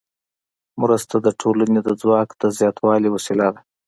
مرسته 0.81 1.15
د 1.21 1.27
ټولنې 1.41 1.79
د 1.83 1.89
ځواک 2.01 2.29
د 2.41 2.43
زیاتوالي 2.57 3.09
وسیله 3.15 3.47
ده. 3.53 3.61